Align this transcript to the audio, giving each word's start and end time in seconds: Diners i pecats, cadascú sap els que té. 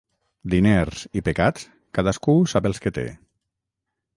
Diners 0.53 1.03
i 1.21 1.23
pecats, 1.27 1.67
cadascú 1.99 2.35
sap 2.55 2.71
els 2.71 2.85
que 2.87 2.93
té. 2.99 3.05